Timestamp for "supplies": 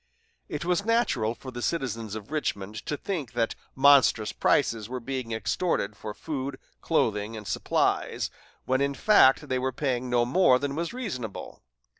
7.45-8.31